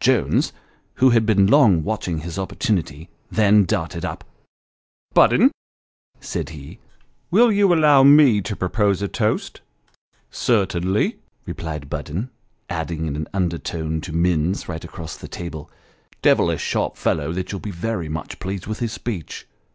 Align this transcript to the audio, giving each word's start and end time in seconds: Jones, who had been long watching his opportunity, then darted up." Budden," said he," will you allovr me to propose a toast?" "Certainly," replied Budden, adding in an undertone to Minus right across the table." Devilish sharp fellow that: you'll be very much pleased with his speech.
Jones, 0.00 0.52
who 0.96 1.08
had 1.08 1.24
been 1.24 1.46
long 1.46 1.82
watching 1.82 2.18
his 2.18 2.38
opportunity, 2.38 3.08
then 3.30 3.64
darted 3.64 4.04
up." 4.04 4.22
Budden," 5.14 5.50
said 6.20 6.50
he," 6.50 6.78
will 7.30 7.50
you 7.50 7.68
allovr 7.68 8.06
me 8.06 8.42
to 8.42 8.54
propose 8.54 9.00
a 9.00 9.08
toast?" 9.08 9.62
"Certainly," 10.30 11.16
replied 11.46 11.88
Budden, 11.88 12.28
adding 12.68 13.06
in 13.06 13.16
an 13.16 13.28
undertone 13.32 14.02
to 14.02 14.12
Minus 14.12 14.68
right 14.68 14.84
across 14.84 15.16
the 15.16 15.26
table." 15.26 15.70
Devilish 16.20 16.60
sharp 16.60 16.98
fellow 16.98 17.32
that: 17.32 17.50
you'll 17.50 17.58
be 17.58 17.70
very 17.70 18.10
much 18.10 18.38
pleased 18.40 18.66
with 18.66 18.80
his 18.80 18.92
speech. 18.92 19.46